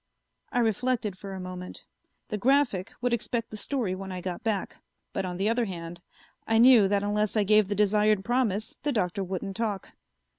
[0.51, 1.85] I reflected for a moment.
[2.29, 4.77] The Graphic would expect the story when I got back,
[5.13, 6.01] but on the other hand
[6.47, 9.91] I knew that unless I gave the desired promise, the Doctor wouldn't talk.